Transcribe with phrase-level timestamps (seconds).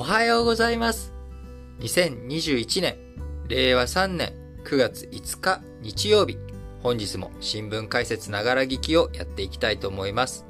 [0.00, 1.12] おはようございます。
[1.80, 2.96] 2021年、
[3.48, 4.32] 令和3年
[4.64, 6.38] 9月5日日曜日、
[6.82, 10.46] 本日も新聞解説ながら聞きをやっていきたいと思います。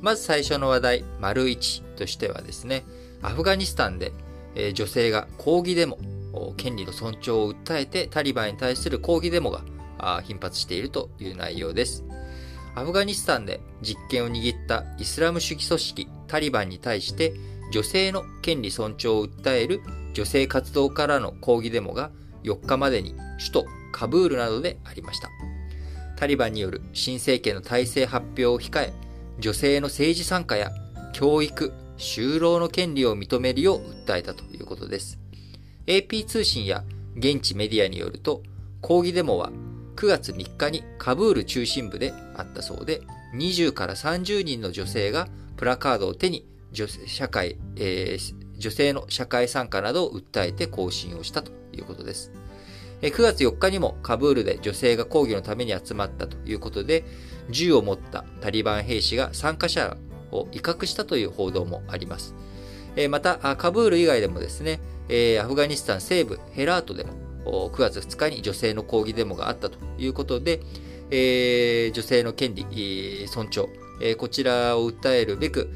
[0.00, 2.84] まず最初の話題、丸1としてはですね、
[3.20, 4.12] アフガニスタンで、
[4.54, 5.98] えー、女性が抗議デモ、
[6.56, 9.64] 権利の尊重を訴えてタリバンに対する抗議デモが
[10.22, 12.04] 頻発しているという内容です。
[12.76, 17.34] アフガニスタンで実権を握ったイスラム主義組織タリバンに対して
[17.74, 19.80] 女性の権利尊重を訴える
[20.12, 22.12] 女性活動家らの抗議デモが
[22.44, 25.28] 4日までに首都カブールなどでありました。
[26.14, 28.92] タリバンによる新政権の体制発表を控え、
[29.40, 30.70] 女性の政治参加や
[31.12, 35.18] 教育、就労の権利を認めるよう訴えたということです。
[35.88, 36.84] AP 通信や
[37.16, 38.44] 現地メディアによると、
[38.82, 39.50] 抗議デモは
[39.96, 43.00] 9月3日にカブール中心部であったそうで、
[43.34, 52.32] 20から30人の女性がプラカードを手に女社会、えー、女性の社会参加などを訴えて行進をしたということです。
[53.00, 57.04] 9月4日にもカブールで女性が抗議のために集まったということで、
[57.50, 59.96] 銃を持ったタリバン兵士が参加者
[60.30, 62.34] を威嚇したという報道もあります。
[63.10, 64.80] また、カブール以外でもですね、
[65.40, 70.60] アフガニスタン西部ヘラートでも9月2日に女性の抗議デモがあったということで、
[71.10, 73.68] 女性の権利尊重、
[74.16, 75.68] こちらを訴えるべく、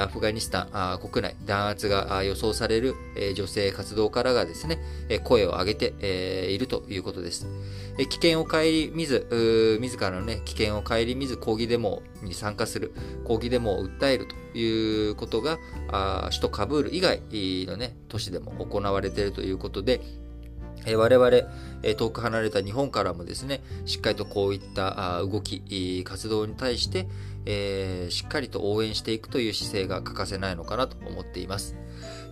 [0.00, 2.94] アフガニスタン国内弾圧が予想される
[3.34, 4.78] 女性活動家らがですね、
[5.24, 7.46] 声を上げているということです。
[7.98, 8.58] 危険を顧
[8.92, 12.92] みず、自らのね、危険を顧みず抗議デモに参加する、
[13.24, 15.58] 抗議デモを訴えるということが、
[16.30, 17.22] 首都カブール以外
[17.66, 20.00] のね、都市でも行われているということで、
[20.86, 21.30] 我々、
[21.82, 27.06] 遠く離れた日本からもですね、しっかりとこういった動き、活動に対して、
[27.50, 31.76] えー、しっかりと応援していくという姿勢が欠かせないのかなと思っています。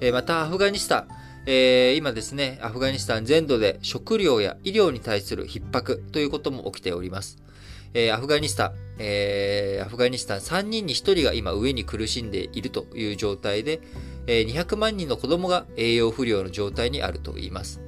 [0.00, 1.08] えー、また、アフガニスタン、
[1.46, 7.38] えー、今ですね、アフガニスタン全土で食料や医療に対する逼迫ということも起きております。
[7.94, 13.80] えー、アフガニスタン、えー、アフガニスタン3人に1人が今上に苦しんでいるという状態で、
[14.26, 17.80] えー、200万人の子供が栄養不良の状態にあると言います。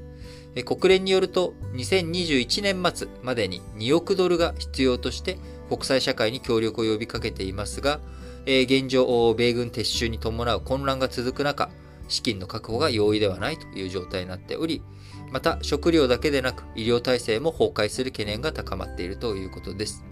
[0.64, 8.00] 国連によると2021年末までに2億ドルが必要として国際社会に協力を呼びかけていますが、
[8.46, 11.70] えー、現状、米軍撤収に伴う混乱が続く中、
[12.08, 14.82] 資金の確保が容易ではないという状態になっており、
[15.30, 20.04] また食料だけでなく医療体制も崩壊する懸念が高まっているということです。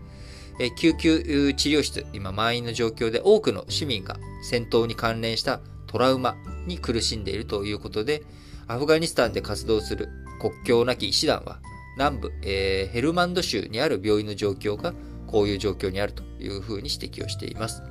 [0.59, 8.22] え、救急治療室、今満員の状況で多くの市民が戦闘に関連したトラウマに苦しんでいるということで、
[8.66, 10.09] アフガニスタンで活動する
[10.41, 11.61] 国境なき医師団は、
[11.97, 14.93] 南部、えー、ヘルマンド州にある病院の状況が
[15.26, 17.82] こういう状況にあるというふうに指摘をしています。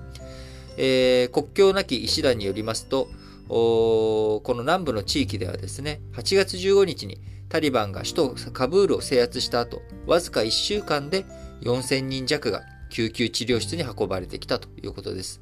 [0.77, 3.07] えー、国境なき医師団によりますと、
[3.47, 7.19] この南部の地域ではですね、8月15日に
[7.49, 11.25] タリバンが首都カブールを制圧した後、わずか1週間で
[11.61, 15.41] 4000人弱が救急治療室に運ばれてきたということです。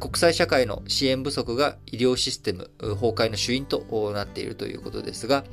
[0.00, 5.44] 国際社会の支援不足が医療システム崩壊の主因となっているということですが、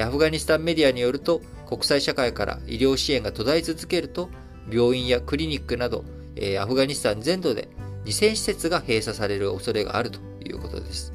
[0.00, 4.28] アフガニスタンメディアによると、国際社会から医療支援が途絶え続けると、
[4.70, 6.04] 病院やクリニックなど、
[6.36, 7.68] えアフガニスタン全土で
[8.04, 11.12] 2000施設が閉鎖される恐れがあるということです。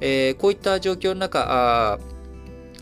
[0.00, 1.98] えー、こういった状況の中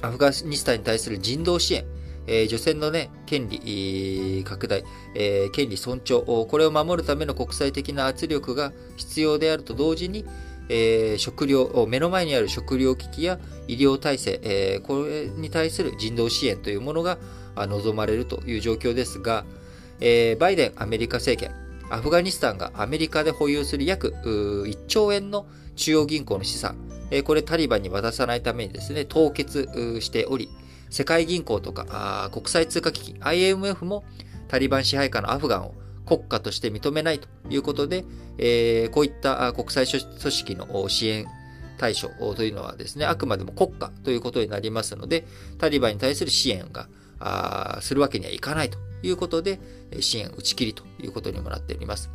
[0.03, 1.84] アフガニスタンに対する人道支援、
[2.27, 4.84] えー、女性のね、権利拡大、
[5.15, 10.25] えー、権利尊重、これを守るための国際的な圧力が必要であると同時に、
[10.69, 13.38] えー、食料、目の前にある食料危機や
[13.69, 17.19] 医療体制、えー、これに対する人道支援というものが
[17.56, 19.44] 望まれるという状況ですが、
[20.06, 21.56] えー、バイデンアメリカ政権、
[21.88, 26.76] アフガニスタンがアメリカで保有する約1兆円の中央銀行の資産、
[27.10, 30.50] えー、これタリバンに渡さないためにですね、凍結しており、
[30.91, 34.04] 世界銀行とか国際通貨基金 IMF も
[34.48, 35.75] タリバン支配下のアフガンを
[36.06, 38.04] 国家として認めないということで、
[38.37, 41.25] えー、こういった国際組織の支援
[41.78, 45.26] 対象というのはですね、あくまでも国家ということになりますので、
[45.56, 46.88] タリバンに対する支援が
[47.25, 49.59] あするわけにはいかないということで、
[50.00, 52.11] 支援打ち切りということにもなっております。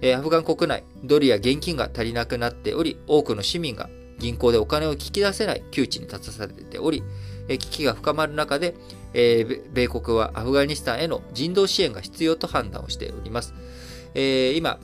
[0.00, 3.88] えアフガン国内、ドルや現金が足りなくなっており、多くの市民が
[4.18, 7.02] 銀行でお金を引き出せない窮地に立たされており、
[7.48, 8.74] 危機が深まる中で、
[9.14, 13.54] え米国はアフガニスタンへの人道支援が必要と判断をしております。
[14.14, 14.78] え今、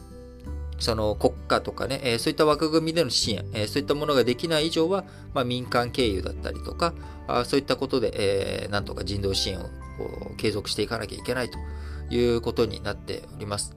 [0.82, 6.92] その国家とかね、そういった枠組みでの支援、そういったものができない以上は、まあ、民間経由だったりとか、
[7.44, 9.70] そういったことで、なんとか人道支援を
[10.36, 11.58] 継続していかなきゃいけないと
[12.14, 13.76] いうことになっております。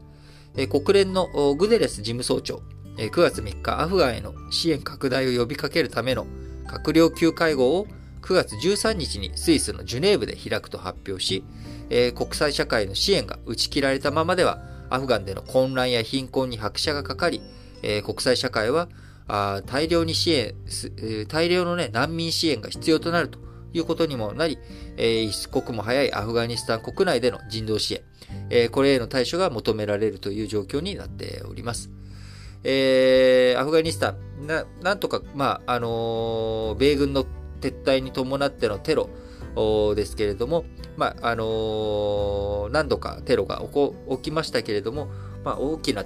[0.69, 2.63] 国連のグデレス事務総長、
[2.98, 6.25] 9月3日アフガンへの支援拡大を呼びかけるための
[6.66, 7.88] 閣僚級会合を
[8.22, 11.44] 9月13日にスイスのジュネーブで開くと発表し、
[12.16, 14.60] 国際社会の支援が打ち切られたままでは、
[14.96, 17.42] アフガンでの混乱や貧困に拍車がかかり
[17.84, 18.90] え、国際社会は
[19.28, 20.54] あ大量に支援、
[21.28, 23.40] 大量の、ね、難民支援が必要となると
[23.74, 24.58] いうことにもなり
[24.98, 28.02] え、一刻も早いアフガニスタン国内での人道支援
[28.50, 31.90] え、これへの対処が求められるという状況になっております。
[32.64, 37.26] えー、アフガニスタン、ななんとか、まあ、あの、米軍の
[37.62, 39.10] 撤退に伴ってのテロ
[39.96, 40.66] ですけれども、
[40.98, 43.62] まあ、あの、何度かテロが
[44.10, 45.10] 起きましたけれども、
[45.44, 46.06] まあ、大きな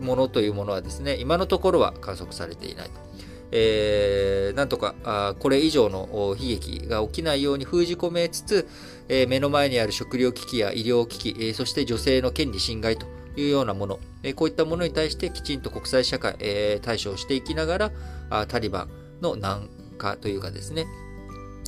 [0.00, 3.06] ものというものはですね、今のところは観測されていないと。
[3.52, 8.68] えー、なんとかあこれ以上の悲劇が起きないように封じ込めつつ、
[9.08, 17.92] えー、目の前にある食料危機や医療危機、えー、そして女性の権利侵害というようなもの、えー、こういったものに対してきちんと国際社会、えー、対処をしていきながら
[18.30, 18.90] あタリバン
[19.20, 20.86] の軟化というかですね、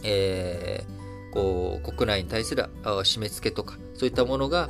[0.04, 4.68] えー、こう国内に対する締め付けとかそういったものが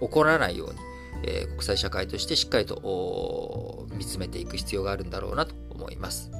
[0.00, 0.78] 起こらないように、
[1.24, 6.30] えー、国際社会としてしっかりと見つめていく必要があるんだろうなと思います。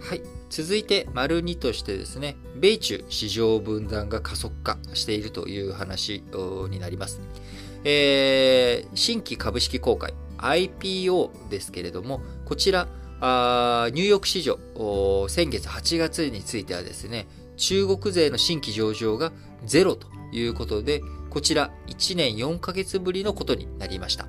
[0.00, 0.22] はい。
[0.50, 6.22] 続いて、丸2としてですね、米中市場分断が加速化しているという話
[6.68, 7.20] になります。
[7.84, 12.88] えー、新規株式公開、IPO ですけれども、こちら、
[13.20, 14.58] あニューヨーク市場、
[15.28, 17.26] 先月8月についてはですね、
[17.56, 19.32] 中国勢の新規上場が
[19.64, 24.26] ゼロということで、こちら1年4ヶ月ぶりのことになりました。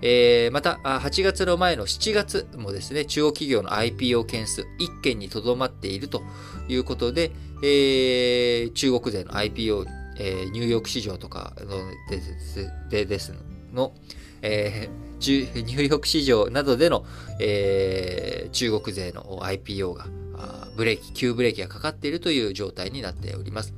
[0.00, 6.22] えー、また、8月の前の7月もですね、中国企業の IPO 件数1件にとどまっていると
[6.68, 7.32] いうことで、
[7.62, 9.86] えー、中国勢の IPO、
[10.18, 11.68] えー、ニューヨーク市場とかの
[12.10, 12.20] で
[12.90, 13.34] でです
[13.72, 13.92] の、
[14.42, 17.04] えー、ニューヨーク市場などでの、
[17.40, 20.06] えー、中国勢の IPO が
[20.76, 23.74] ブレーキ、急ブレーキがかかっているという状態になっております。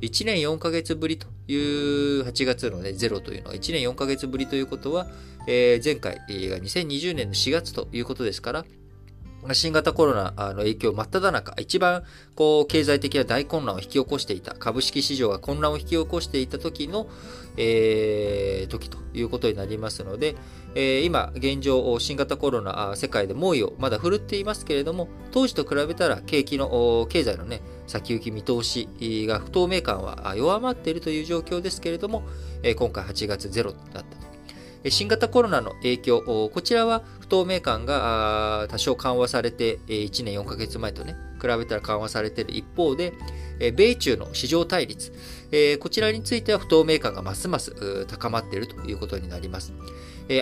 [0.00, 5.06] 1年4ヶ月ぶりという8月のね、ゼロというのは1年4ヶ月ぶりということは、
[5.46, 6.22] えー、前回が
[6.58, 8.64] 2020年の4月ということですから、
[9.52, 12.04] 新型コロナの影響真っ只中、一番
[12.36, 17.08] こう経済的な大混乱を引き起こしていた、株式市場が混乱を引き起こしていた時の、
[17.56, 20.36] えー、時ということになりますので、
[20.74, 28.88] えー、今、現状、新型コロナ、世界で猛威をまだ振るっていますけれども、当時と比べたら景気の、経済のね、先行き見通し
[29.28, 32.22] が不透明感は弱まっているという状況ですけれども、
[32.76, 34.31] 今回8月ゼロだったと。
[34.88, 43.12] 新型コロナの影響、こちらは不透明感が多少緩和されて、1年4ヶ月前とね、比べたら緩和されている一方で、
[43.76, 45.12] 米中の市場対立、
[45.78, 49.72] こちらについては不透明感がますます高まっているということになります。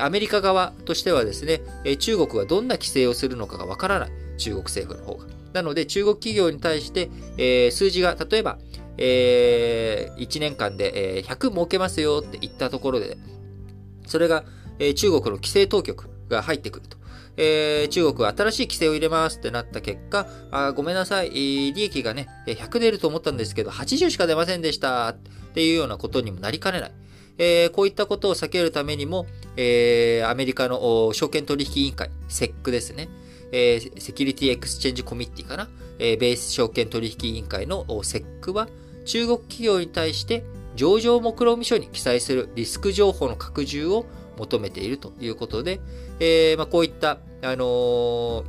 [0.00, 1.60] アメリカ側としてはですね、
[1.98, 5.26] 中国がどんな規制をするのかがわからない、中国政府の方が。
[5.52, 8.58] なので、中国企業に対して、数字が、例えば、
[8.96, 13.18] 1年間で、100儲けますよって言ったところで、
[14.10, 14.44] それが、
[14.78, 16.98] え中国の規制当局が入ってくると。
[17.36, 25.16] えー、中国は新しい規制を入れますってなった結果、あごめんなさい、利益がね、100出ると思ったんですけど、80しか出ませんでしたっ
[25.54, 26.92] ていうようなことにもなりかねない。
[27.38, 29.26] えー、こういったことを避けるためにも、
[29.56, 33.08] えー、アメリカの証券取引委員会、SEC ですね。
[33.52, 35.68] えー、 Security Exchange Committee かな。
[35.98, 38.68] えー、ベース証券取引委員会の SEC は、
[39.06, 40.44] 中国企業に対して
[40.80, 44.06] 上場目論見書に記載するリスク情報の拡充を
[44.38, 45.78] 求めているということで、
[46.20, 48.44] えー、まあ、こういった、あのー、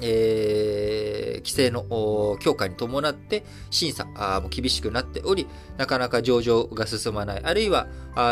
[0.00, 4.06] えー、規制の強化に伴って審査
[4.42, 7.88] も厳しくなっており、なかなか上場が進まない、あるいは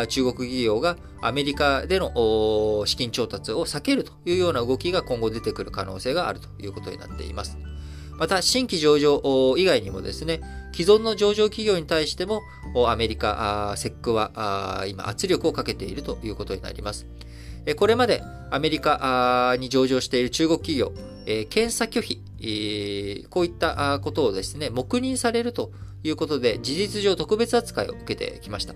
[0.09, 7.59] 中国企業がアメリカでの資金調達を避けるというような動きが今後出てくる可能性があるということになっています。
[8.19, 10.41] また、新規上場以外にもですね、
[10.73, 12.43] 既存の上場企業に対しても、
[12.87, 17.07] アメリカ、セックは今圧力をかけているということになります。
[17.77, 20.93] これまでアメリカに上場している中国企業、
[21.49, 25.73] 検査拒否、こういったことをですね、黙認されると
[26.05, 28.75] いうことで、事実上特別扱いを受けてきました。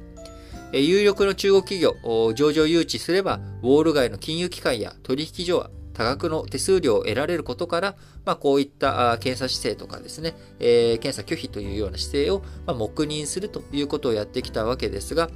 [0.73, 1.95] 有力の中国企業、
[2.35, 5.71] 上場誘致すれば、ウォール街の金融機関や取引所は
[6.01, 15.29] 多額の手数料を得られることから、まあ、こういった検査姿勢とかですね、えー、検査拒否というような姿勢を、まあ、黙認するということをやってきたわけですが、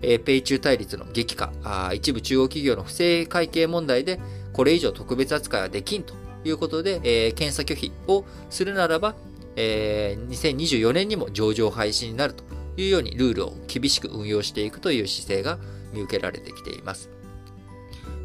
[0.00, 4.20] えー、米中対立の激化あ、一部中央企業の不正会計問題で、
[4.52, 6.14] これ以上特別扱いはできんと
[6.44, 9.16] いうことで、えー、検査拒否をするならば、
[9.56, 12.44] えー、2024年にも上場廃止になると
[12.76, 15.58] いうようにルールを厳しく運用していくという姿勢が
[15.92, 17.21] 見受けられてきています。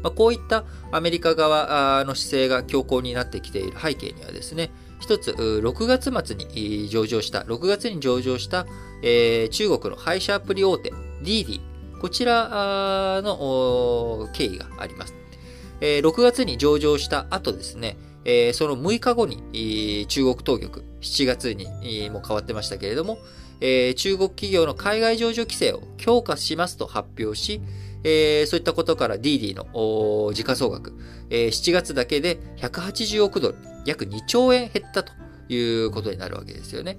[0.02, 8.66] まあ、こういったアメリカ側の姿勢が強硬になってきている背景にはですね、一つ、6月末に上場した、6月に上場した、
[9.02, 11.60] えー、中国の配車アプリ大手、DD、
[12.00, 15.14] こちらの経緯があります。
[15.80, 23.18] えー、6月に上場した後ですね、えー、その6日後に中国当局、7月にも変わってましたけれども、
[23.60, 27.60] えー、中国企業の海外上場規制を強化しますと発表し、
[28.04, 30.94] えー、そういったことから DD の時価総額、
[31.30, 35.12] えー、7月だけで180億ドル、約2兆円減ったと
[35.48, 36.98] いうことになるわけですよね。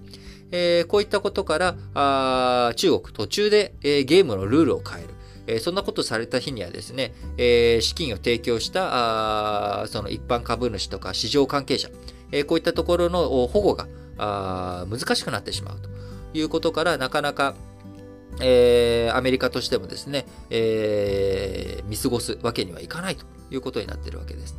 [0.52, 1.58] えー、こういったことか
[1.94, 5.14] ら中国途中で、えー、ゲームのルールを変える。
[5.48, 11.90] えー、そんなことされた日にはですね、え、資金を提供したその一般株主とか市場関係者、
[12.32, 13.88] え、こういったところの保護が
[14.88, 15.90] 難しくなってしまうと
[16.38, 17.56] いうことから、なかなか
[18.40, 24.58] えー、アメリカとしてもですね、えー、見過ごすわけにはいかないということになっているわけです。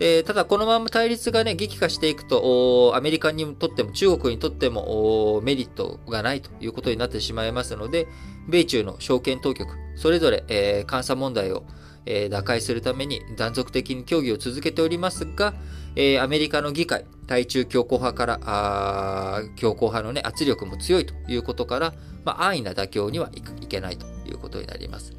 [0.00, 8.08] えー、ただ、このまま対立がね、激化していくと、アメリカにとっても中国にとってもメリットがないということになってしまいますので、
[8.48, 11.64] 米中の証券当局、それぞれ、えー、監査問題を、
[12.06, 15.54] えー、打開するために断続的に協議を続けておりますが、
[15.96, 25.12] えー、アメリカの議会、対中強硬派から、あ強硬派のね、圧力も強いということから、まあ、安易な妥協にはいけないということになります。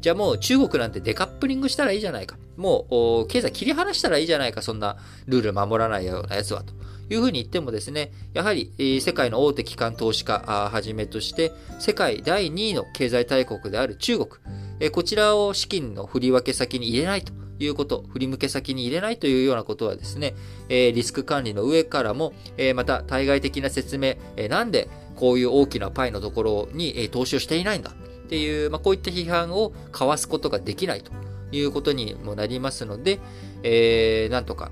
[0.00, 2.36] じゃあもう中国なんてデカップリングしたらいいじゃないか。
[2.56, 4.62] もう経済切り離したらいいじゃないか。
[4.62, 4.96] そんな
[5.26, 6.62] ルール守らないようなやつは。
[6.62, 6.72] と
[7.10, 10.38] いうふうに言ってもですね、やはり世界の大手機関投資家
[10.72, 14.90] はじめとして、世界第2位の経済大国である中国。
[14.92, 20.34] こちらを資金の振り分け先に入れないということ、振り向け先に入れないというようなことはですね、
[20.68, 31.12] えリスク管理の上からも、えまた対外的な説明、えなんでこういう大きなパイのところにえ投資をしていないんだっていう、まあ、こういった批判をかわすことができないと
[31.50, 33.18] いうことにもなりますので、
[33.62, 34.70] えー、なんとか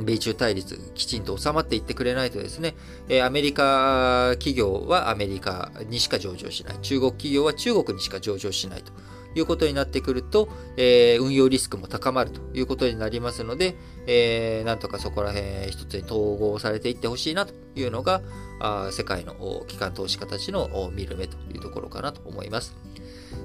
[0.00, 2.74] 米中対立きちんと収まっていってくれないとですね、
[3.08, 6.78] えアメリカ企業はアメリカにしか上場しない。
[6.82, 8.92] 中国企業は中国にしか上場しないと
[9.34, 13.76] いうことになってくると、えー、運用リスクも高まるということになりますので、
[14.06, 18.22] えー、なんとかそこら辺一つに統合されていってほしいなというのが、
[18.60, 22.74] あ世界の機関投資家たちの見る目というところかなと思います。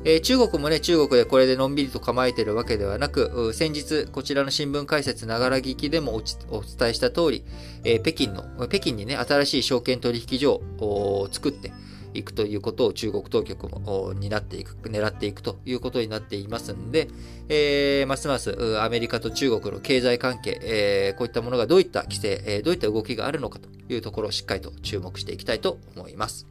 [0.05, 7.43] えー、中国もね、中国でこれでのんびりと構えてるわけではなく、先日、こちらの新聞解説ながら聞きでもお伝えした通り、
[7.84, 11.74] えー、北京の、北京にね、新しい証券取引所を作って、
[12.13, 17.08] いくということを中国当局も担っていく、狙っていくということになっていますんで、
[17.50, 26.48] えー、ますますアメリカと中国の経済関係、えー、こういったものがどういった規制、え、どういった動きがあるのかというところをしっかりと注目していきたいと思います。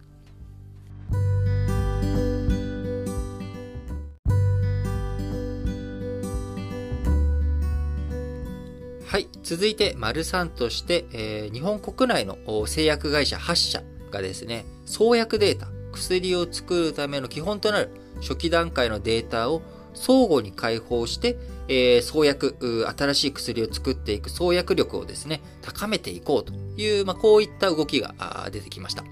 [9.08, 9.28] はい。
[9.42, 12.36] 続いて、丸3として、えー、日本国内の
[12.66, 19.62] 製薬会社8社がですね、創薬データ、薬を作るための基本となる初期段階のデータを
[19.94, 21.36] 相互に開放して、
[21.68, 28.14] えー、創薬、新しい薬を作っていく創薬力をですね、高めていこうという、まあ、こういった動きが
[28.52, 29.04] 出てきました。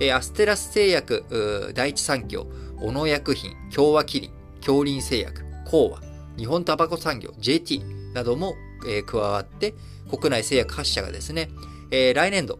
[0.00, 2.46] えー、アステラス製薬、第一三共、
[2.80, 4.30] 小野薬品、共和キリン、
[4.60, 6.00] 京林製薬、コーワ、
[6.36, 7.82] 日本タバコ産業、JT
[8.14, 8.54] なども、
[8.86, 9.74] えー、加わって、
[10.08, 11.50] 国内製薬8社がですね、
[11.90, 12.58] えー、来年度、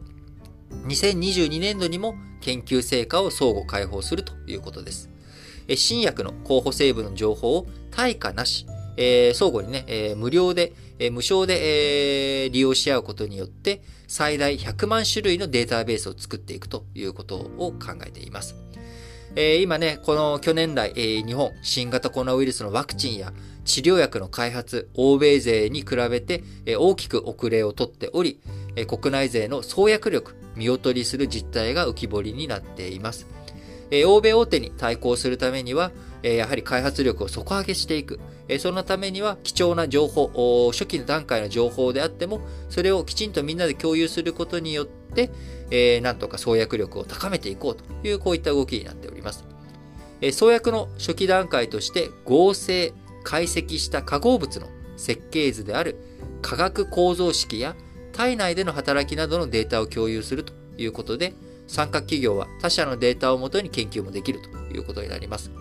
[0.87, 5.11] 2022年度にも研究成果を相互開放するということです。
[5.77, 18.57] 新薬の候補成分の情報を対価なし、えー、相互にね、えー、無料で、えー、無償で、利用し合うことによって、最大100万種類のデータベースを作っていくということを考えています。
[19.61, 23.33] 今ね、この去年来、日本、新型コロナウイルスのワクチンや
[23.65, 26.43] 治療薬の開発、欧米勢に比べて、
[26.77, 28.41] 大きく遅れをとっており、
[28.87, 33.27] 国内勢の創薬力、見劣りする実態が浮き彫りになっています。
[34.07, 35.93] 欧米大手に対抗するためには、
[36.23, 38.21] やはり開発力を底上げしていく。
[38.59, 49.45] そのためには貴重な情報、初期の段階の情報であっても、それをきちんとみんなで共有することによって、なんとか創薬力を高めていこうという、こういった動きになっております。
[50.33, 52.93] 創薬の初期段階として、合成、
[53.25, 54.67] 解析した化合物の
[54.97, 55.97] 設計図である
[56.43, 57.77] 化学構造式や
[58.19, 61.35] 体内での働きなどのデータを共有するということで、
[61.69, 65.53] 参画企業は他社のデータをもとに研究もできるということになります。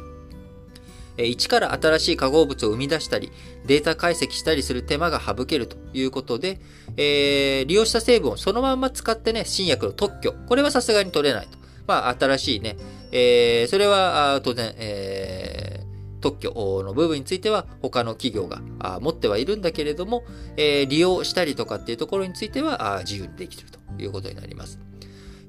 [1.17, 3.31] え一から新しい化合物を生み出したり、
[3.67, 6.59] データ解析したりする手間が省けるということで、
[6.97, 11.59] えー、利用した成分をそのまま使ってね、新薬の特許、これはさすがに取れないと。
[11.85, 12.75] まあ、新しいね、
[13.11, 15.85] えー、それは当然、え、
[16.27, 20.25] 特許の部分については他の企業が持ってはいるんだけれども、
[20.57, 24.79] え、利用したりとかっていうところについては自由にできてるということになります。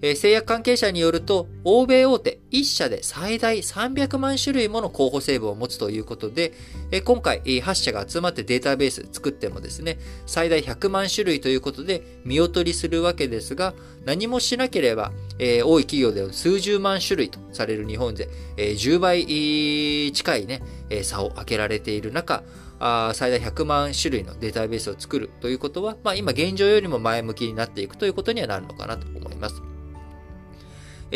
[0.00, 6.52] えー、製薬関係者によると、欧米大手1社で最大300万種類もの候補成分を持つということで、
[6.90, 13.75] えー、今回8社が集まってデータベース作ってもですね、最大100万種類ということで見劣りするわけですが、
[14.05, 20.62] 何もしなければ、えー、多い企業では数十万種類とされる日本で、え10倍近いね、
[21.02, 22.43] 差を開けられている中、
[22.81, 29.77] あ最大100万種類のデータベースを作るということは、まあ、今現状よりも前向きになっていくということにはなるのかなと思います。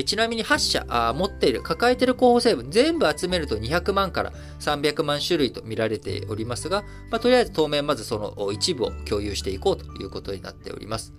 [0.05, 11.13] ちなみに8社あ持っている、抱えている候補成分全部集めると200万から300万種類と見られておりますが、まあ、とりあえず当面まずその一部を共有していこうということになっております。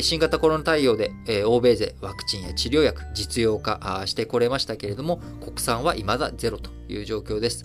[0.00, 1.10] 新型コロナ対応で、
[1.44, 7.64] 欧米勢ワクチンや治療薬実用化してこれましたけれども、国産は未だゼロという状況です。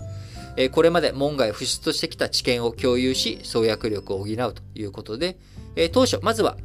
[0.72, 5.38] これまで門外不出としてきた知見を共有し、創薬力を補うということで、
[5.92, 6.56] 当初、まずは、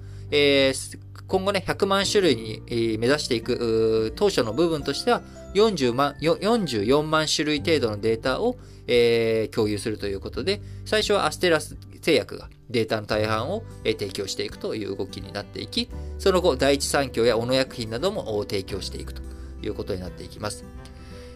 [1.27, 2.63] 今後ね、100万種類に
[2.97, 5.21] 目指していく当初の部分としては
[5.53, 8.57] 40万、44万種類程度のデータを、
[8.87, 19.21] えー、共有するということで、最初はアステラス製薬がデータの大半を提供していくという動きになっていき、その後、第一三共や小野薬品なども提供していくと
[19.61, 20.63] いうことになっていきます。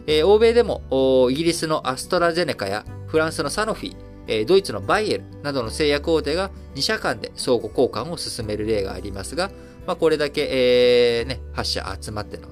[0.08, 0.82] えー、欧米でも
[1.30, 9.52] イギリスのアストラゼネカやフランスのサノフィ、ドイツのバイエルなどの製薬大手が2社間で相互交換を進める例がありますが、
[9.86, 12.48] まあ、これだけ、えー、ね、8社集まっての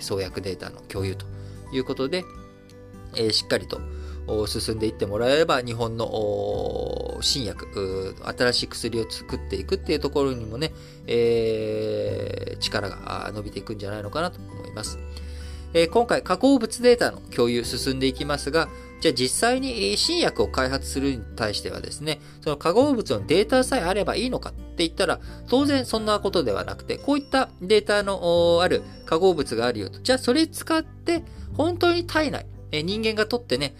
[0.00, 1.26] 創薬データの共有と
[1.72, 2.24] いうことで、
[3.14, 3.80] えー、しっかりと
[4.46, 10.72] 進んでいってもらえれば、日本の新薬、新しい薬を作っていくっていうところにもね、
[11.06, 14.98] えー、力が伸びていくんじゃないのかなと思います。
[15.74, 18.68] え、今回、加工物データの共有進んでいきますが、
[19.02, 29.98] じゃあ実際に新薬を開発するに対してはですね、その化合物のデータさえあればいいのかって言ったら、当然そんなことではなくて、こういったデータのある化合物があるよと。
[29.98, 31.24] じゃあそれ使って
[31.56, 33.74] 本当に体内、人間が取ってね、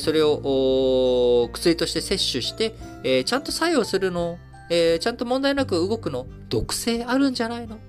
[0.00, 4.38] それを薬として摂取して、ちゃんと作用するの、
[4.70, 7.80] ちゃんと問題なく動くの、毒性あるんじゃないの？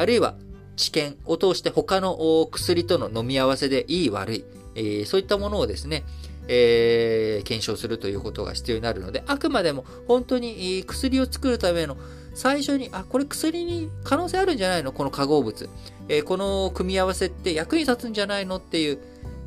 [0.00, 0.36] あるいは
[0.76, 6.04] 治験を通して他の薬との飲み合わせでいい悪い、えー、そういったものをですね、
[6.48, 11.96] えー、検証するということが必要になるので、あくまでも本当に薬を作るための
[12.34, 14.92] 最初に、あ、これ薬に可能性あるんじゃないの？
[14.92, 15.68] この化合物。
[16.08, 18.98] えー、この組み合わせって役に立つんじゃないのっていう、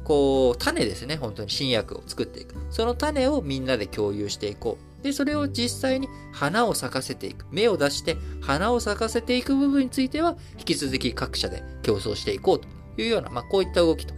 [0.06, 1.18] こう、種ですね。
[1.18, 2.56] 本当に新薬を作っていく。
[2.72, 5.04] その種をみんなで共有していこう。
[5.04, 7.46] で、それを実際に花を咲かせていく。
[7.52, 12.68] 芽を出して花を咲かせていく部分については、引き続き各社で競争していこうと
[13.00, 14.14] いうような、まあ、こういった動きと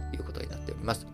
[0.70, 1.06] っております。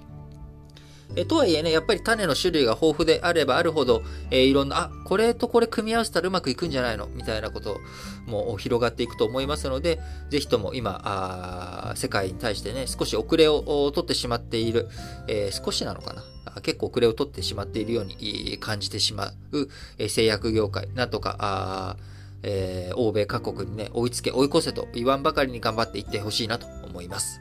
[1.15, 7.07] えとはいえね、やっぱり種の種類が豊富であればあるほど、えー、いろんな、あ、これとこれ組み合わせたらうまくいくんじゃないの？
[7.07, 7.79] みたいなこと
[8.27, 14.89] も広がっていくと思いますので、ぜひとも今、あ世界に対してね、少し遅れを取ってしまっている、
[15.29, 16.25] えー、少しなのかな？
[16.61, 21.97] 結構遅れを取ってしまっているように感じてしまう、え製薬業界、なんとか、あ
[22.43, 27.41] えー、欧米各国にね、追いつけ、追い越せと言わんばかりに頑張っていってほしいなと思います。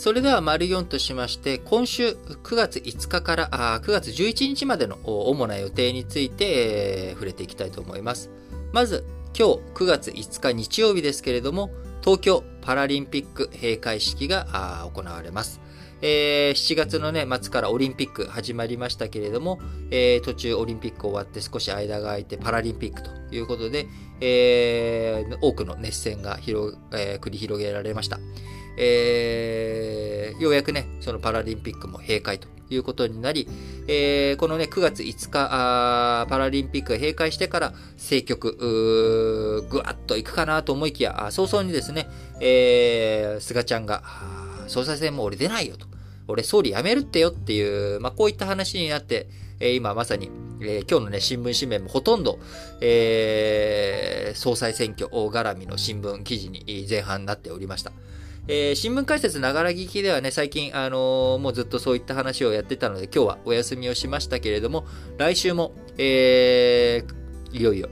[0.00, 8.30] それでは、丸4としまして、今週9月5日からあ9月11日までの主な予定について、えー、触れていきたいと思います。
[8.72, 9.04] まず、
[9.38, 11.68] 今日9月5日日曜日ですけれども、
[12.00, 15.60] 東京パラリンピック閉会式が行われます。
[16.00, 19.60] えー、7月のね、末からオリンピック始まりましたけれども、
[19.90, 23.86] えー、途中オリンピック終わって少し間が空いてパラリンピックということで、
[24.22, 28.18] えー、多くの熱戦が広、え繰り広げられました。
[28.76, 33.48] えー、ようやくね、そのパラリンピックも閉会ということになり、
[33.88, 42.08] えー、このね、9月5日、パラリンピックが閉会してから、政局、ぐわっといくかなと思いきや、早々にですね、
[42.40, 44.02] えー、菅ちゃんが、
[44.68, 45.86] 総裁選も俺出ないよと。
[46.28, 49.28] 俺総理辞めるってよっていう、まあ、こういった話になって、
[49.58, 50.30] えー、今まさに、
[50.60, 52.38] えー、今日のね、新聞紙面もほとんど、
[52.80, 57.92] えー、総裁選挙絡みの新聞記事に前半になっておりました。
[58.48, 64.86] えー、新聞解説ながら聞きではね、最近、あのー、もうずっとそういった話をやってたので、今日はお休みをしましたけれども、
[65.18, 67.88] 来週も、えー、いよいよ、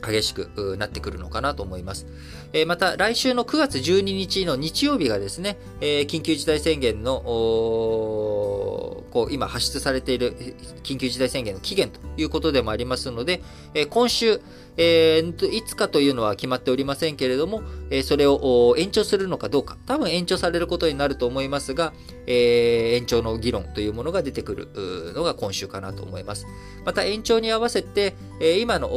[0.00, 2.06] 激しくなってくるのかなと思います。
[2.52, 10.34] えまた、来週の9月12日の日曜日がですね、え緊急事態宣言の、こう、今発出されている
[10.82, 13.42] 緊急事態宣言の期限ということでもありますので、
[13.74, 14.40] え今週、
[14.78, 21.92] えー、いつかというのは決まっておりませんけれども、えそれを延長するのかどうか、多分延長されることになると思いますが、
[22.26, 26.46] えー、延長の議論というものが出てくるのが今週かなと思います。
[26.84, 28.88] また延長に合わせて、え今の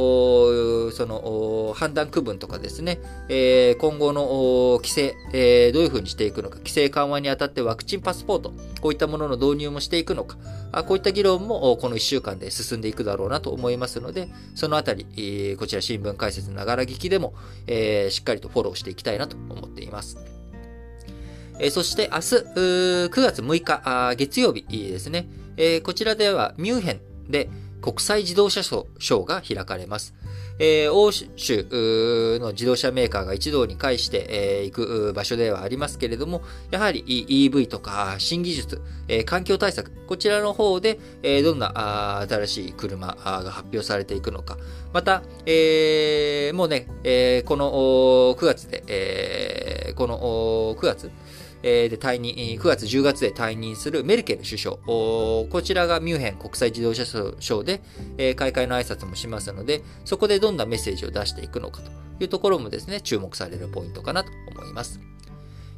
[0.92, 10.36] その判断区分とかですね、え今後の規制、えどういうふうにしていくのか、規制緩和にあたってワクチンパスポート、こういったものの導入もしていくのか、
[10.72, 17.34] あこういった議論もこの1週間で進んでいくだろうなと思いますので、そのあたり、こちら新聞解説ながら聞きでも、
[17.66, 20.18] えしっかりとフォローしていきたいなと思っています。
[21.58, 27.48] えそして明日、9月6日、月曜日ですね、えこちらではミュンヘンで
[27.80, 30.14] 国際自動車ショーが開かれます。
[30.58, 31.28] えー、欧州
[32.40, 44.58] の自動車メーカーが一堂に会して、えー、く場所ではありますけれども、やはり EV とか新技術、えー、環境対策、こちらの方で、えー、どんな新しい車が発表されていくのか。
[44.92, 50.18] また、えー、もうね、えー、この9月で、えー、この
[50.78, 51.10] 9月、
[51.62, 54.76] で退任、9月10月で退任するメルケル首相。
[54.76, 57.62] こちらがミュンヘン国際自動車ショー
[58.18, 65.00] で、開会の挨拶もしますので、そこでどんなメッセージを出していくのかというところもですね、注目されるポイントかなと思います。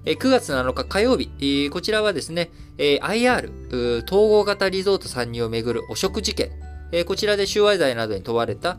[0.05, 6.51] 9月7日火曜日、こちらはですね、IR、統合型リゾート参入をめぐる汚職事件、
[7.07, 8.79] こちらで収賄罪などに問われた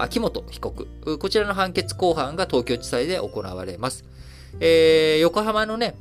[0.00, 4.04] 秋元被告、こちらの判決公判が東京地裁で行われます。
[4.60, 5.96] えー、横浜のね、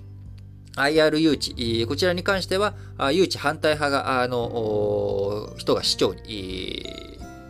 [0.75, 2.73] IR 誘致、こちらに関しては、
[3.11, 6.85] 誘致反対派が、あの、人が市長に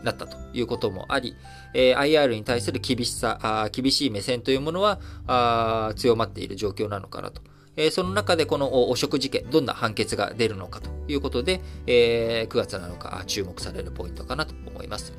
[0.02, 1.34] なったということもあり、
[1.74, 7.42] IR に対する厳しさ、厳しい目線というものは強まっている状況なのかなと。
[7.90, 15.12] その中でこの汚職事件、どんな判決が出るのかということで、9月7日注目されるポイントかなと思います。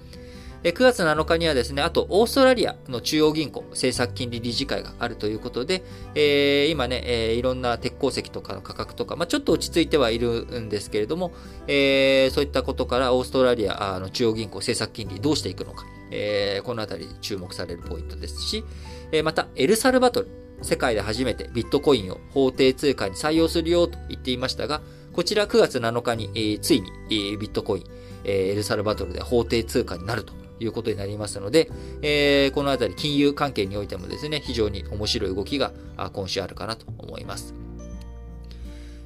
[0.72, 5.84] 9月7日にはですね、あとオーストラリアの中央銀行政策金利理事会があるということで、
[6.16, 11.34] えー、今ね、えー、いろんな鉄鉱石とかの価格とか、まあ、ちょっと落ち着いてはいるんですけれども、
[11.68, 18.64] えー、そういったことからオーストラリアの中央銀行政策金利どうしていくのか、え、このあたり注目されるポイントですし、
[19.12, 20.30] え、またエルサルバトル、
[20.64, 24.82] 世界で初めてビットコインを法定通貨に採用するよと言っていましたが、
[25.14, 27.84] こちら9月7日に、えー、ついに、えー、ビットコイン、
[28.24, 31.70] えー、エルサルバトルで法定通貨になるということになりますので、
[32.02, 35.72] えー、このあたり金融関係においてもですね、非常に面白い動きが
[36.14, 37.54] 今週あるかなと思います。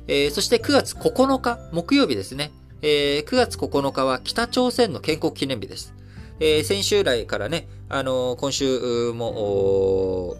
[0.07, 2.51] えー、そして9月9日、木曜日ですね。
[2.81, 5.93] えー、9月9日は北朝鮮の建国記念日です。
[6.39, 10.35] えー、先週来からね、あのー、今週も、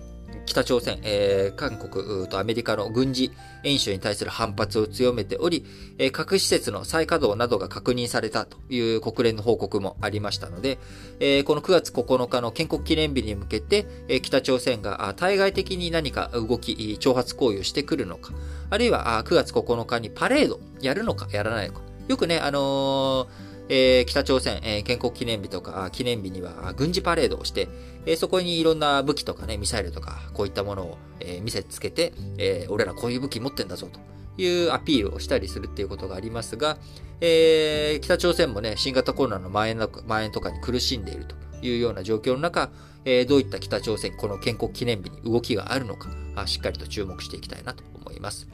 [0.50, 3.32] 北朝鮮、えー、韓国とアメリカの軍事
[3.64, 5.64] 演習に対する反発を強めており、
[6.00, 10.80] えー、核施設の再稼働などが確認されたという国連の報告もありましたので、
[11.20, 18.34] えー、この9月9日の建国記念日に向けて、え、北朝鮮が対外的に何か動き、挑発行為をしてくるのか、
[18.72, 21.82] あるいは9月9日にパレードやるのかやらないのか。
[22.08, 27.70] よくね、あのーえー、北朝鮮、えー、建国記念日とか記念日には軍事パレードをして、
[28.06, 34.00] えー、そこにいろんな武器とかね、ミサイルとか、こういったものを、えー、見せつけて、えー、俺らこういう武器持ってんだぞと
[34.42, 36.78] いうアピールをしたりするっていうことがありますが、
[37.22, 42.72] えー、北朝鮮もね、新型コロナの蔓延の蔓延とかに苦しんでいるというような状況の中、
[43.06, 48.48] えー、どういった北朝鮮、この建国記念日に動きがあるのか、あしっかりと注目していきたいなと思います。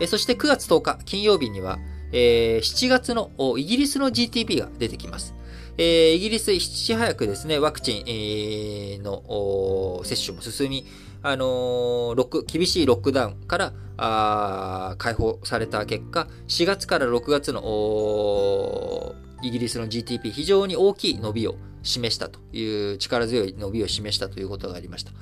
[0.00, 1.78] えー、そして9月10日、金曜日には、
[2.12, 5.34] えー、7月のイギリスの GTP が出てきます。
[5.78, 10.84] えー、イギリス、いち早くですね、ワクチン、えー、の接種も進み、
[11.22, 25.12] あのー、厳しいロックダウンからあ解放された結果、4月から6月のイギリスの GTP 非常に大きい伸びを示したという力強い伸びを示したということがありました。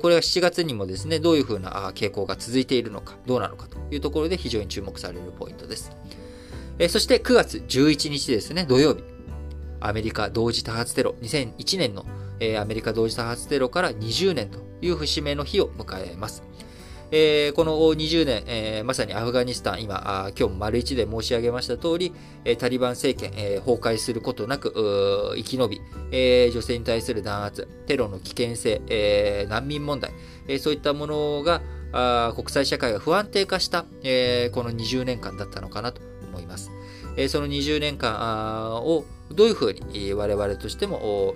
[0.00, 5.90] これが7月にもですね、どういうふうな傾向が続いているのか、どうなのかというところで非常に注目されるポイントです。
[6.80, 9.02] えそして9月11日ですね、土曜日。
[9.80, 12.06] アメリカ同時多発テロ、2001年の、
[12.38, 16.44] えアメリカ同時多発テロから20年という節目の日を迎えます。
[17.10, 22.12] えー、この20年、えー、まさにアフガニスタン、今、あ今日も丸一で申し上げました通り、
[22.44, 25.80] えー、タリバン政権、え崩壊することなく生き延び、
[26.12, 30.12] え女性に対する弾圧、テロの危険性、え難民問題、
[30.46, 31.60] えそういったものが
[31.90, 36.70] あ国際社会が不安定化した、えこの20年間だったのかなと思います。
[37.16, 41.34] えその20年間をどういうふうに我々としても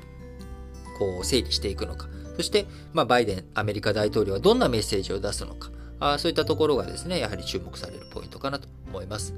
[0.98, 2.08] こう整理していくのか。
[2.36, 5.70] そして、まあ、バイデン、アメリカ大統領はどんなメッセージを出すのか。
[6.00, 9.34] あそういったところがですね、やはり注目されるポイントかなと思います。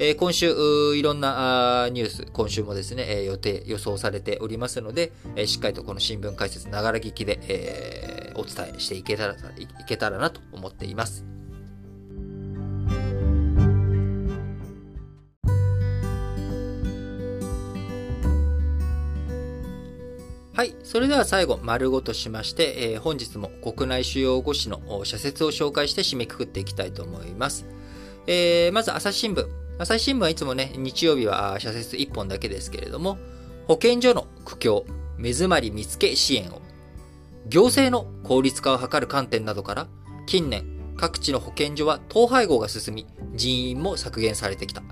[0.00, 0.52] えー、今週、
[0.96, 5.12] いろんなニュース、今週もですね、予定、予想されておりますので、
[5.46, 11.24] しっかりとこの新聞解説、ながら聞きで、えお伝えしていけたら、いけたらなと思っています。
[20.58, 20.74] はい。
[20.82, 27.64] それでは最後、丸ごとしまして、えー、本日も国内主要5紙の社説を紹介して締めくくっていきたいと思います。
[28.26, 29.46] えー、まず、朝日新聞。
[29.78, 33.18] 朝日新聞はいつもね、日曜日は社説1本だけですけれども、
[33.68, 34.84] 保健所の苦境、
[35.16, 36.60] 目詰まり見つけ支援を。
[37.46, 39.86] 行政の効率化を図る観点などから、
[40.26, 40.64] 近年、
[40.96, 44.82] 各地の保健所は統廃合が進み、人員も削減されてきた。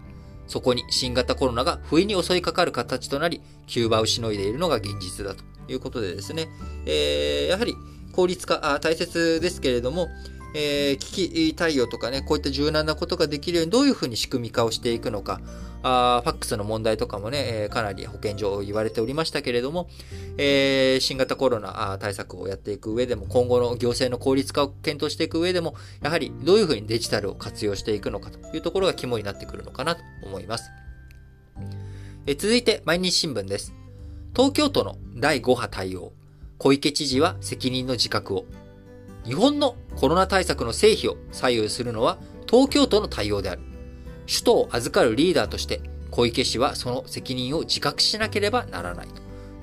[0.46, 6.48] そこに新型コロナが不意に襲いかかる形となり、急場をしのいでいるのが現実だということでですね、
[6.86, 7.74] えー、やはり
[8.12, 10.08] 効率化大切ですけれども、
[10.54, 15.40] えー、危機対応とかね、こういった柔軟なことができるようにどういうふうに仕組み化をしていくのか、
[15.82, 19.88] あファックスの問題とかもね、え、かなり保健所言われておりましたけれども、
[20.38, 30.70] えー、新型コロナ対策をやっていく上でも、今後の行政の効率化を検討していく上でも、やはりどういうふうにデジタルを活用していくのかというところが肝になってくるのかなと思います。
[32.26, 33.75] え続いて、毎日新聞です。
[34.36, 36.12] 東京都の第5波対応。
[36.58, 38.44] 小池知事は責任の自覚を。
[39.24, 43.62] 日本のコロナ対策の成否を左右するのは東京都の対応である。
[44.26, 49.08] 首都を預かるリーダーとして小池氏はその責任を自覚しなければならない。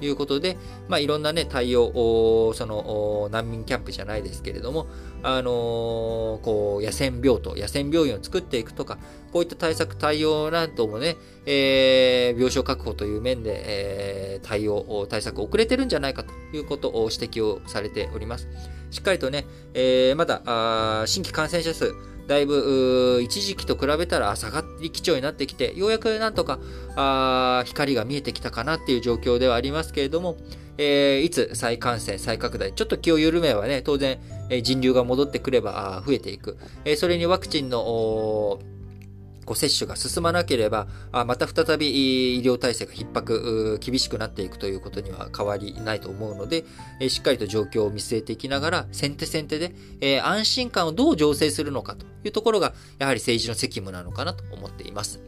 [0.04, 4.88] いうことで、まあ、いろんなね、対応、その、難民キャンプじゃないですけれども、
[5.24, 8.98] あのー、こう、野戦病棟、野戦病院を作っていくとか、
[9.32, 18.48] こういった対策、対応なんともね、えー、病床確保という面で、えー、対応、対策遅れてるんじゃないかということを指摘をされております。
[18.92, 21.94] しっかりとね、えー、まだ、あ新規感染者数、
[22.28, 26.60] だいぶ、一時期と比べたら下がり基調になってきて、ようやくなんとか、
[26.96, 30.38] あ光が見えてきたかなっていう状況ではありますけれども、
[30.78, 34.20] えー、いつ再感染、再拡大、ちょっと気を緩めばね、当然、
[34.64, 36.58] 人流が戻ってくれば増えていく。
[36.98, 38.60] それにワクチンの、
[39.46, 46.66] こう接種が進まなければ、あまた再び医療体制が逼迫、厳しくなっていくということには変わりないと思うので、
[47.00, 55.20] えしっかりと状況を見据えていきながら、先手先手で、えー、安心感をどう醸成するのかというところが、やはり政治の責務なのかなと思っています。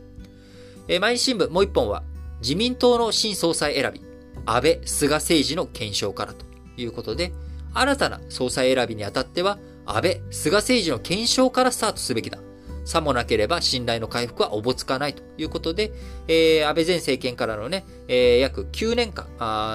[0.87, 2.03] えー、毎日新聞もう一本は、
[2.41, 4.01] 自民党の新総裁選び、
[4.45, 6.45] 安倍、菅政治の検証からと
[6.77, 7.31] いうことで、
[7.73, 12.39] 新たな総裁選びにあたっては、安倍、菅政治の検証からスタートすべきだ。
[12.85, 15.91] さもなければ信頼の回復はおぼつかないということで、
[16.27, 19.27] えー、安倍前政権からのね、えー、約9年間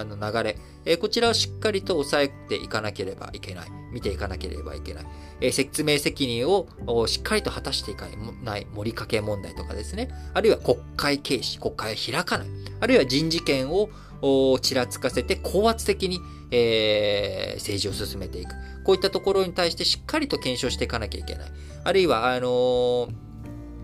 [0.09, 3.69] の流れ、えー、こちらをしっかりと抑えていかなければいけない。
[3.93, 5.07] 見ていかなければいけない。
[5.41, 6.69] えー、説明責任を
[7.09, 8.07] しっかりと果たしていか
[8.43, 10.09] ない盛りかけ問題とかですね。
[10.33, 12.49] あるいは国会軽視、国会を開かない。
[12.79, 13.91] あるいは人事権を
[14.23, 18.55] をちらつかせて高圧的に、えー、政治を進めていく。
[18.85, 21.51] こういったところに対してしっかりと検証していかなきゃいけない。
[21.85, 23.09] あるいは、あのー、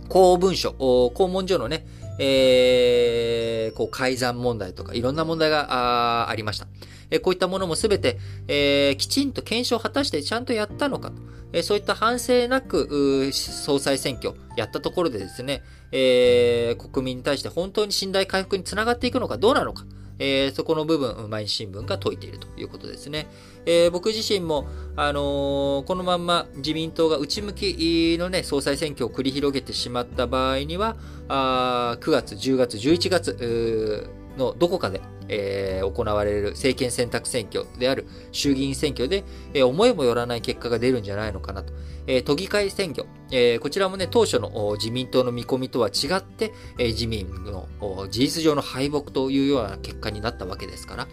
[0.08, 1.86] 公文書、公文書のね、
[2.18, 6.66] えー、こう改ざん問題とかいろんな問題があありました。
[7.10, 8.18] えこういったものもすべて、
[8.48, 11.22] えー、きちんと検証を果たしてちゃんとやったのかと。
[11.52, 19.84] えそういった反省なく、総裁選挙やったところでですね、えー、国民に対して本当に信頼回復につながっていくのかどうなのか。
[20.18, 23.26] えー、そこの部分、毎日新聞が解いているということですね。
[23.66, 30.96] えー、僕自身も、あのー、このまんま自民党が内向きのね、総裁選挙を繰り広げてしまった場合には、
[31.28, 41.72] あ9月、10月、11月のどこかで、えー、行われる政権選択選挙である衆議院選挙で、えー、思いもよらない結果が出るんじゃないのかなと。
[42.06, 47.66] えー、都議会選挙、え、こちらもね、当初の自民党の見込みとは違って、え、自民の
[48.10, 51.08] 事実上の敗北というような結果になったわけですから、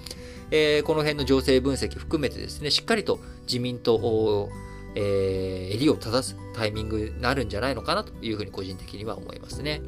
[0.52, 4.50] え、この辺の情勢分析含めてですね、しっかりと自民党を、
[4.94, 9.82] え、襟を正すタイミングになるんじゃないのかなというふうに個人的には思いますね。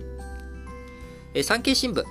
[1.43, 2.03] 産経新聞、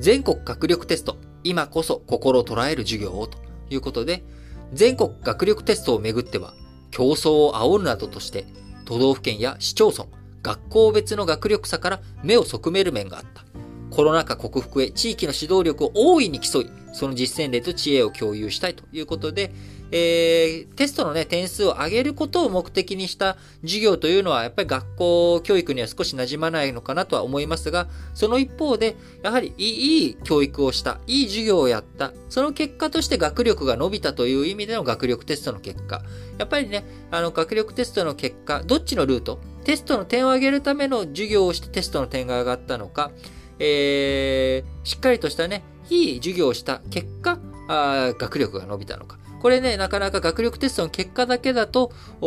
[0.00, 3.38] 全国学力テスト、今こそ心を捉える授業をと
[3.70, 4.24] いうことで、
[4.72, 6.54] 全国学力テストをめぐっては、
[6.90, 8.46] 競争を煽るなどとして、
[8.84, 10.06] 都道府県や市町村、
[10.42, 13.44] 学校別の学力差から目をそくめる面があった。
[13.90, 19.52] コロナ禍克服へ地域の指導力を大いに競い、その実践例と知恵を共有したいということで、
[19.94, 36.02] えー、テストのね、点数を上げることを目的にした授業というのは、やっぱり学校教育には少し馴染まないのかなとは思いますが、その一方で、やはりいい教育をした、いい授業をやった、その結果として学力が伸びたという意味での学力テストの結果。
[36.38, 39.40] やっぱりね、あの、学力テストの結果、どっちのルート？
[39.64, 43.10] テストの点を上げるための授業をしてテストの点が上がったのか、
[43.58, 49.18] えー、しっかりとしたね、いい授業をした結果、あ学力が伸びたのか。
[49.40, 52.26] これね、なかなか学力テストの結果だけだと、比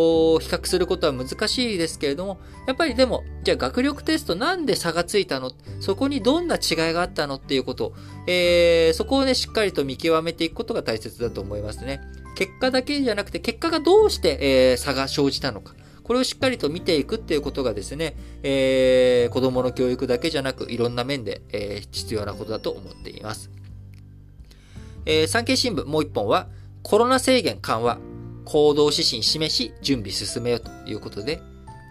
[0.49, 5.51] 較することは難しいですけれども、やっぱりでも、じゃあ学力テストなんで差がついたの？
[5.79, 7.93] そこにどんな違いがあったのっていうこと
[8.27, 12.01] えー、そこをね、しっかりと見極めていくことが大切だと思いますね。
[12.35, 15.73] 結果だけじゃなくて、結果がどうして、えー、差が生じたのか。
[16.05, 23.49] これをしっかりと見ていくっていうことがですね、えー、子供の教育だけじゃなく、いろんな面で、えー、必要なことだと思っています。
[25.07, 26.47] えー、産経新聞もう一本は、
[26.83, 27.97] コロナ制限緩和、
[28.45, 31.41] 行動指針示し、準備進めよということで、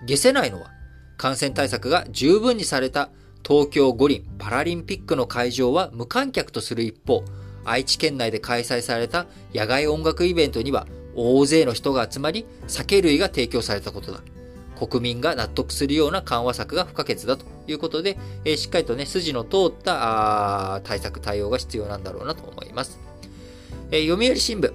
[0.07, 0.71] 下せないのは、
[1.17, 3.11] 感染対策が十分にされた
[3.45, 7.25] 東京五輪パラリンピックの会場は無観客とする一方、
[7.65, 14.21] 愛知県内で開催された野外音楽イベントには大勢の人が集まり、酒類が提供されたことだ。
[14.77, 22.99] 国民が納得するような緩和策が不可欠だということで、えー、しっかりとね、筋の通った対策、対応が必要なんだろうなと思います。
[23.91, 24.73] えー、読売新聞、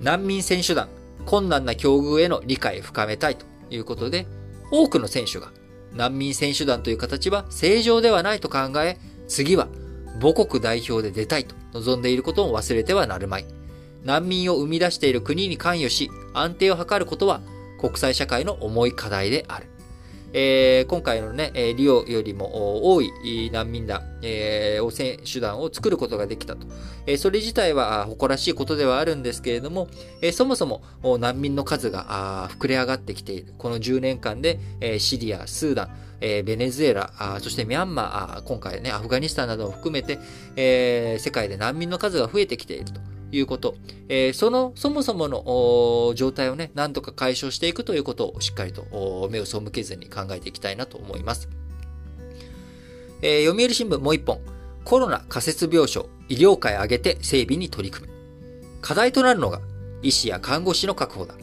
[0.00, 0.88] 難民選手団、
[1.26, 4.26] 困難な境遇への理解を深めたいということで、
[4.70, 5.52] 多くの選手が
[5.92, 9.68] 難民選手団という形は正常ではないと考え、次は
[10.20, 13.46] 母国代表で出たいと望んでいることも忘れてはなるまい。
[14.04, 17.40] 難民を生み出している国に関与し、安定を図ることは
[17.80, 19.66] 国際社会の重い課題である。
[20.36, 26.66] えー、今回のね、リオよりも多い難民団、えー、選手団を作ることができたと。
[27.18, 29.86] それ自体は誇らしいことではあるんですけれども、
[30.32, 30.82] そもそも
[31.18, 33.54] 難民の数が膨れ上がってきている。
[33.58, 34.58] この10年間で、
[34.98, 35.88] シリア、スーダン、
[36.20, 40.18] ベネズエラ、そしてミャンマー、今回ね、アフガニスタンなどを含めて、
[40.56, 43.13] 世界で難民の数が増えてきていると。
[43.32, 43.76] いうこと、
[44.08, 51.48] えー、その、そもそもの状態をね、なんとか解消していくということをしっかりと目を背けずに考えていきたいなと思います。
[53.22, 54.40] えー、読売新聞もう一本、
[54.84, 58.14] コロナ仮設病床、医療界挙げて整備に取り組む。
[58.80, 59.60] 課題となるのが、
[60.02, 61.34] 医師や看護師の確保だ。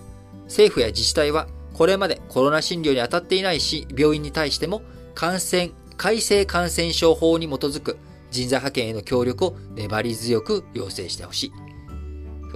[0.45, 4.83] 政府や自治体は、これまでコロナ診療に当たっていないし、病院に対しても、
[5.15, 7.97] 感染、改正感染症法に基づく
[8.31, 11.70] 人材派遣への協力を粘り強く要請してほしい。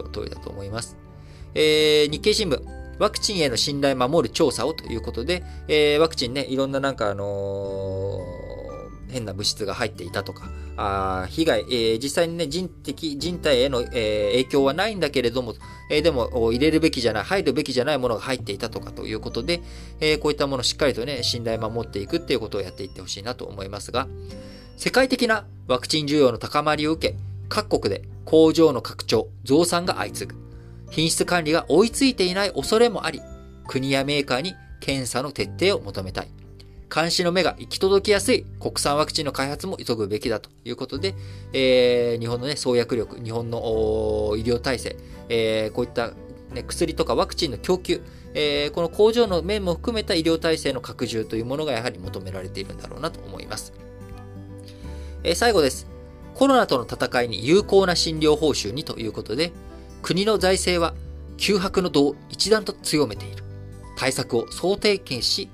[0.03, 0.97] 通りだと思います。
[1.53, 2.61] えー、日経新聞、
[2.99, 15.55] ワクチンへの信頼を守る調査をということで、えー、ワクチンね、いろんななんかあのー、変な物質が入っていたとか、あ被害、えー、実際にね、人的、人体への、えー、影響はないんだけれども、
[15.89, 19.61] えー、でも、入れるべきじゃない、入るべきじゃないものが入っていたとかということで、
[20.01, 24.07] え、こういったものをしっかりとね、信頼を守っていくっていうことをやっていってほしいなと思いますが、
[24.75, 27.15] 世界的なワクチン需要の高まりを受け、
[27.49, 30.45] 各国で工場の拡張、増産が相次ぐ。
[30.89, 33.21] 品質管理が追いついていない恐れもあり、
[33.67, 36.29] 国やメーカーに検査の徹底を求めたい。
[36.93, 41.15] 監視の目が行き届きやすい国産ワクチンの開発も急ぐべきだということで、
[41.51, 43.57] えー、日本のね、創薬力、日本の
[44.37, 44.95] 医療体制、
[45.29, 46.11] えー、こういった、
[46.53, 48.01] ね、薬とかワクチンの供給、
[48.33, 53.73] えー、この工場の面も含めた医療体制の拡充というものがやはり求められているんだろうなと思います。
[55.23, 55.94] え、最後です。
[56.35, 59.53] コロナとの戦いに有効な診療報酬にということで、
[60.01, 60.93] 国の財政は
[61.37, 63.43] 急迫の度を一段と強めている。
[63.97, 65.49] 対策を想定検し、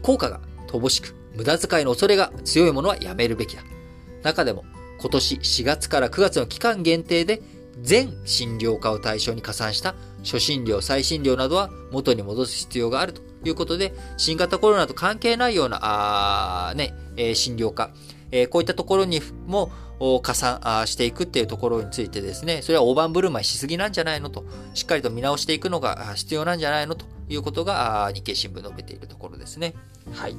[0.00, 3.62] 効果が乏しく、無駄遣いの恐れが強いものはやめるべきだ。
[4.22, 4.64] 中でも、
[5.00, 7.42] 今年4月から9月の期間限定で、
[7.82, 16.94] 全診療科を対象に加算した初診料、再診料などは元に戻す必要があるということで、新型コロナと関係ないような、あね、
[17.34, 17.90] 診療科、
[18.50, 29.74] こういったところにもを加算していくっていうところについてですね、それは大盤振る舞いしすぎなんじゃないのと、しっかりと見直していくのが必要なんじゃないのということが日経新聞述べているところですね。
[30.12, 30.36] はい。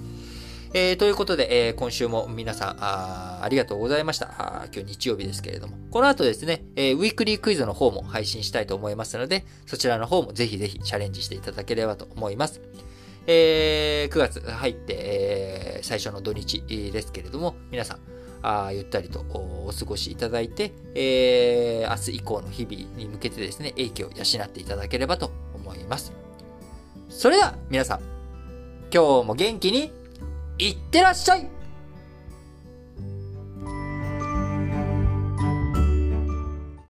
[0.72, 4.68] えー、ということで、えー、今週も皆さんあ、ありがとうございました。
[4.72, 12.62] 今日日曜日ですけれども、この後ですね、えー、ウィークリークイズの方も配信したいと思いますので、そちらの方もぜひぜひチャレンジしていただければと思います。
[13.26, 18.00] えー、9月入って、えー、最初の土日ですけれども、皆さん、
[18.42, 26.14] あゆったりとお過ごしいただいて、えー、明日以降の日々に向けてですね、影響を養っていただければと思います。
[27.10, 28.00] それでは、皆さん、
[28.94, 29.92] 今日も元気に、
[30.58, 31.48] いってらっしゃい